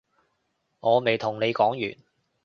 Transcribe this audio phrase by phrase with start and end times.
[0.79, 2.03] 我未同你講完